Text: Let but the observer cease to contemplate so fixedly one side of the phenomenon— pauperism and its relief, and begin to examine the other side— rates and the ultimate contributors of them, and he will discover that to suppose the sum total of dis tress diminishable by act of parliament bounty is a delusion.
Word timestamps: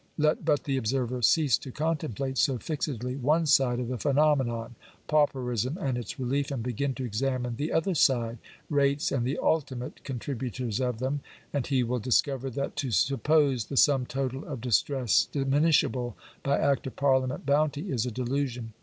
Let 0.17 0.43
but 0.43 0.63
the 0.63 0.77
observer 0.77 1.21
cease 1.21 1.59
to 1.59 1.71
contemplate 1.71 2.39
so 2.39 2.57
fixedly 2.57 3.15
one 3.15 3.45
side 3.45 3.79
of 3.79 3.87
the 3.87 3.99
phenomenon— 3.99 4.73
pauperism 5.07 5.77
and 5.77 5.95
its 5.95 6.19
relief, 6.19 6.49
and 6.49 6.63
begin 6.63 6.95
to 6.95 7.05
examine 7.05 7.55
the 7.55 7.71
other 7.71 7.93
side— 7.93 8.39
rates 8.81 9.11
and 9.11 9.23
the 9.27 9.37
ultimate 9.37 10.03
contributors 10.03 10.79
of 10.81 10.97
them, 10.97 11.19
and 11.53 11.67
he 11.67 11.83
will 11.83 11.99
discover 11.99 12.49
that 12.49 12.75
to 12.77 12.89
suppose 12.89 13.65
the 13.65 13.77
sum 13.77 14.07
total 14.07 14.43
of 14.45 14.59
dis 14.61 14.81
tress 14.81 15.27
diminishable 15.31 16.17
by 16.41 16.57
act 16.57 16.87
of 16.87 16.95
parliament 16.95 17.45
bounty 17.45 17.91
is 17.91 18.03
a 18.07 18.11
delusion. 18.11 18.73